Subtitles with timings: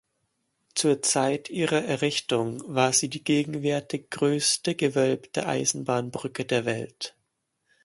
[0.73, 7.15] Zur Zeit ihrer Errichtung war sie die „gegenwärtig größte gewölbte Eisenbahnbrücke der Welt“.